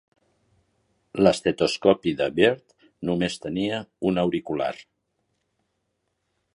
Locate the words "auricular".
4.23-4.75